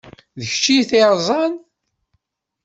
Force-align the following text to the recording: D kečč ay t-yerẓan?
D 0.39 0.41
kečč 0.51 0.65
ay 0.75 0.81
t-yerẓan? 0.89 1.53